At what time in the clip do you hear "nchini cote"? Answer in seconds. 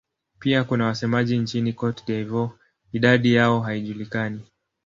1.37-2.03